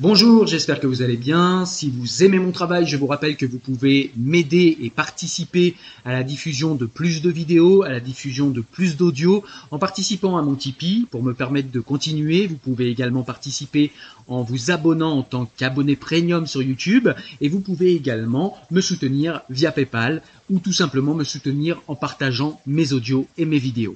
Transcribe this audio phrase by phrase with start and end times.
[0.00, 1.64] Bonjour, j'espère que vous allez bien.
[1.66, 6.10] Si vous aimez mon travail, je vous rappelle que vous pouvez m'aider et participer à
[6.10, 10.42] la diffusion de plus de vidéos, à la diffusion de plus d'audio en participant à
[10.42, 12.48] mon Tipeee pour me permettre de continuer.
[12.48, 13.92] Vous pouvez également participer
[14.26, 17.08] en vous abonnant en tant qu'abonné premium sur YouTube
[17.40, 22.60] et vous pouvez également me soutenir via PayPal ou tout simplement me soutenir en partageant
[22.66, 23.94] mes audios et mes vidéos.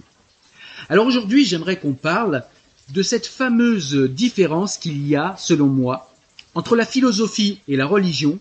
[0.88, 2.44] Alors aujourd'hui, j'aimerais qu'on parle
[2.90, 6.10] de cette fameuse différence qu'il y a, selon moi,
[6.54, 8.38] entre la philosophie et la religion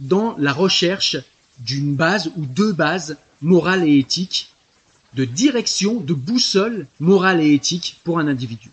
[0.00, 1.16] dans la recherche
[1.60, 4.52] d'une base ou deux bases morales et éthiques,
[5.14, 8.70] de direction, de boussole morale et éthique pour un individu.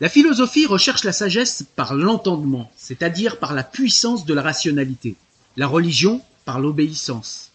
[0.00, 5.16] La philosophie recherche la sagesse par l'entendement, c'est-à-dire par la puissance de la rationalité.
[5.56, 7.50] La religion par l'obéissance.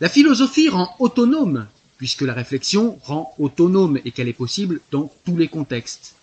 [0.00, 1.66] La philosophie rend autonome
[2.00, 6.14] puisque la réflexion rend autonome et qu'elle est possible dans tous les contextes.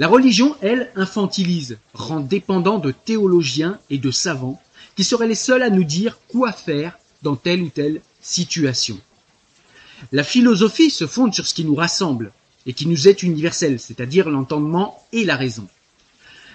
[0.00, 4.60] La religion, elle, infantilise, rend dépendant de théologiens et de savants
[4.96, 8.98] qui seraient les seuls à nous dire quoi faire dans telle ou telle situation.
[10.10, 12.32] La philosophie se fonde sur ce qui nous rassemble
[12.66, 15.68] et qui nous est universel, c'est-à-dire l'entendement et la raison.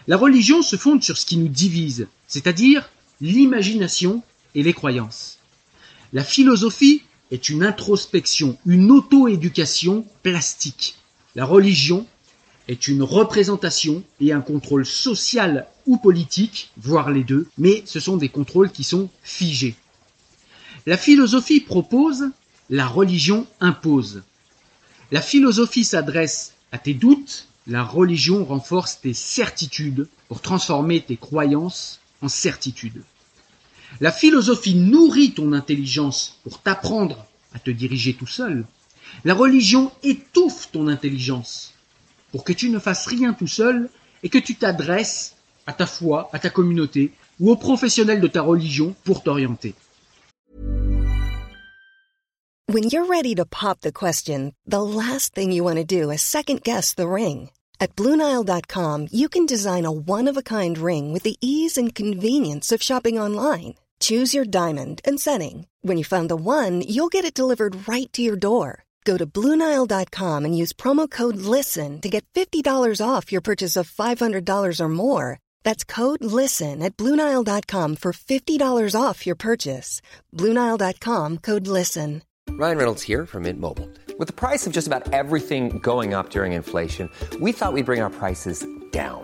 [0.08, 2.90] La religion se fonde sur ce qui nous divise, c'est-à-dire
[3.22, 4.24] l'imagination
[4.56, 5.40] et les croyances.
[6.12, 10.96] La philosophie est une introspection, une auto-éducation plastique.
[11.36, 12.08] La religion
[12.68, 18.18] est une représentation et un contrôle social ou politique, voire les deux, mais ce sont
[18.18, 19.76] des contrôles qui sont figés.
[20.86, 22.26] La philosophie propose,
[22.70, 24.24] la religion impose.
[25.12, 32.00] La philosophie s'adresse à tes doutes, la religion renforce tes certitudes pour transformer tes croyances
[32.22, 33.04] en certitudes.
[34.00, 38.66] La philosophie nourrit ton intelligence pour t'apprendre à te diriger tout seul.
[39.26, 41.74] La religion étouffe ton intelligence
[42.32, 43.90] pour que tu ne fasses rien tout seul
[44.22, 45.36] et que tu t'adresses
[45.66, 49.74] à ta foi, à ta communauté ou aux professionnels de ta religion pour t'orienter.
[52.70, 56.22] When you're ready to pop the question, the last thing you want to do is
[56.22, 57.50] second guess the ring.
[57.80, 61.96] At Bluenile.com, you can design a one of a kind ring with the ease and
[61.96, 63.76] convenience of shopping online.
[64.00, 65.68] Choose your diamond and setting.
[65.82, 68.84] When you find the one, you'll get it delivered right to your door.
[69.06, 73.90] Go to Bluenile.com and use promo code LISTEN to get $50 off your purchase of
[73.90, 75.40] $500 or more.
[75.64, 80.02] That's code LISTEN at Bluenile.com for $50 off your purchase.
[80.36, 82.24] Bluenile.com code LISTEN.
[82.50, 83.90] Ryan Reynolds here from Mint Mobile.
[84.18, 87.10] With the price of just about everything going up during inflation,
[87.40, 89.24] we thought we'd bring our prices down.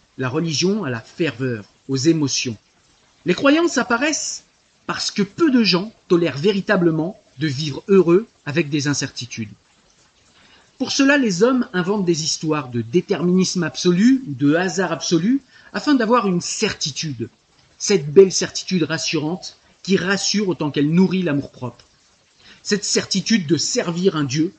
[0.17, 2.57] la religion à la ferveur, aux émotions.
[3.25, 4.43] Les croyances apparaissent
[4.87, 9.51] parce que peu de gens tolèrent véritablement de vivre heureux avec des incertitudes.
[10.77, 15.41] Pour cela, les hommes inventent des histoires de déterminisme absolu ou de hasard absolu
[15.73, 17.29] afin d'avoir une certitude,
[17.77, 21.85] cette belle certitude rassurante qui rassure autant qu'elle nourrit l'amour-propre.
[22.63, 24.53] Cette certitude de servir un Dieu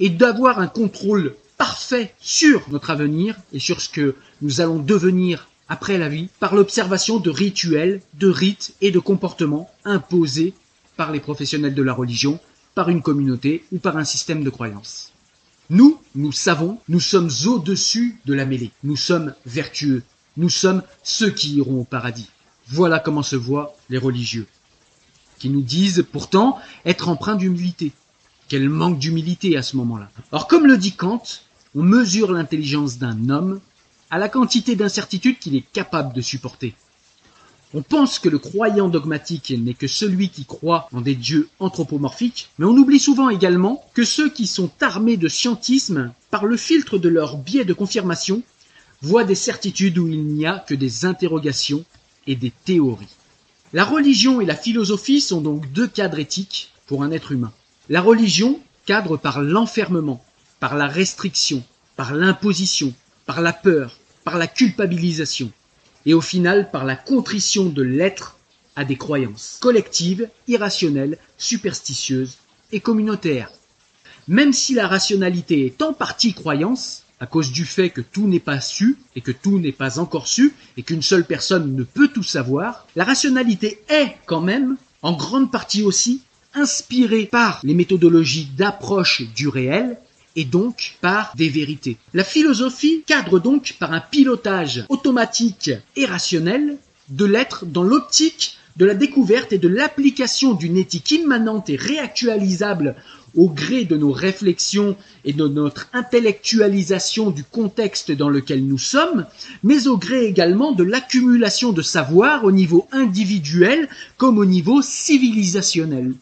[0.00, 5.46] et d'avoir un contrôle parfait sur notre avenir et sur ce que nous allons devenir
[5.68, 10.54] après la vie par l'observation de rituels, de rites et de comportements imposés
[10.96, 12.40] par les professionnels de la religion,
[12.74, 15.12] par une communauté ou par un système de croyances.
[15.70, 18.72] Nous, nous savons, nous sommes au-dessus de la mêlée.
[18.82, 20.02] Nous sommes vertueux.
[20.36, 22.30] Nous sommes ceux qui iront au paradis.
[22.66, 24.48] Voilà comment se voient les religieux,
[25.38, 27.92] qui nous disent pourtant être empreints d'humilité.
[28.48, 30.10] Quel manque d'humilité à ce moment-là.
[30.32, 31.22] Or, comme le dit Kant,
[31.74, 33.60] on mesure l'intelligence d'un homme
[34.10, 36.74] à la quantité d'incertitude qu'il est capable de supporter.
[37.74, 42.50] On pense que le croyant dogmatique n'est que celui qui croit en des dieux anthropomorphiques,
[42.58, 46.98] mais on oublie souvent également que ceux qui sont armés de scientisme, par le filtre
[46.98, 48.42] de leur biais de confirmation,
[49.00, 51.84] voient des certitudes où il n'y a que des interrogations
[52.26, 53.16] et des théories.
[53.72, 57.52] La religion et la philosophie sont donc deux cadres éthiques pour un être humain.
[57.88, 60.22] La religion cadre par l'enfermement,
[60.62, 61.64] par la restriction,
[61.96, 62.94] par l'imposition,
[63.26, 65.50] par la peur, par la culpabilisation,
[66.06, 68.36] et au final par la contrition de l'être
[68.76, 72.36] à des croyances collectives, irrationnelles, superstitieuses
[72.70, 73.50] et communautaires.
[74.28, 78.38] Même si la rationalité est en partie croyance, à cause du fait que tout n'est
[78.38, 82.06] pas su et que tout n'est pas encore su et qu'une seule personne ne peut
[82.06, 86.22] tout savoir, la rationalité est quand même, en grande partie aussi,
[86.54, 89.98] inspirée par les méthodologies d'approche du réel
[90.36, 91.96] et donc par des vérités.
[92.14, 96.76] La philosophie cadre donc par un pilotage automatique et rationnel
[97.08, 102.96] de l'être dans l'optique de la découverte et de l'application d'une éthique immanente et réactualisable
[103.34, 109.26] au gré de nos réflexions et de notre intellectualisation du contexte dans lequel nous sommes,
[109.62, 116.14] mais au gré également de l'accumulation de savoir au niveau individuel comme au niveau civilisationnel.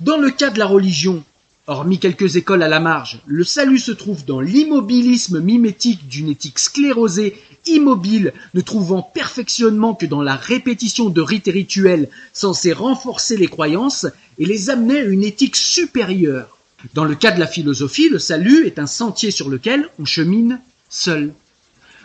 [0.00, 1.24] Dans le cas de la religion,
[1.66, 6.58] Hormis quelques écoles à la marge, le salut se trouve dans l'immobilisme mimétique d'une éthique
[6.58, 13.38] sclérosée, immobile, ne trouvant perfectionnement que dans la répétition de rites et rituels censés renforcer
[13.38, 14.06] les croyances
[14.38, 16.58] et les amener à une éthique supérieure.
[16.92, 20.60] Dans le cas de la philosophie, le salut est un sentier sur lequel on chemine
[20.90, 21.32] seul.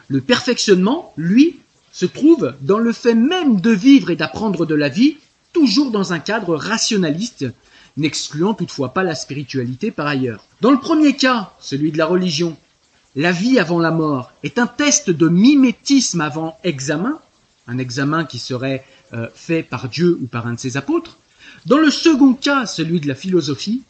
[0.08, 1.60] Le perfectionnement, lui,
[1.92, 5.18] se trouve dans le fait même de vivre et d'apprendre de la vie,
[5.52, 7.46] toujours dans un cadre rationaliste,
[8.00, 10.46] n'excluant toutefois pas la spiritualité par ailleurs.
[10.62, 12.58] Dans le premier cas, celui de la religion,
[13.16, 17.20] la vie avant la mort est un test de mimétisme avant examen,
[17.68, 21.18] un examen qui serait euh, fait par Dieu ou par un de ses apôtres.
[21.66, 23.82] Dans le second cas, celui de la philosophie,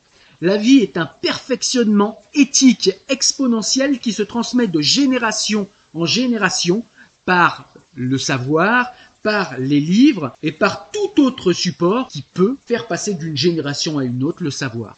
[0.41, 6.85] la vie est un perfectionnement éthique exponentiel qui se transmet de génération en génération
[7.25, 8.87] par le savoir,
[9.21, 14.03] par les livres et par tout autre support qui peut faire passer d'une génération à
[14.03, 14.97] une autre le savoir.